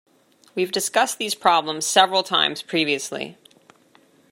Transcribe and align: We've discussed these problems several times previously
We've 0.55 0.71
discussed 0.71 1.19
these 1.19 1.35
problems 1.35 1.85
several 1.85 2.23
times 2.23 2.63
previously 2.63 3.37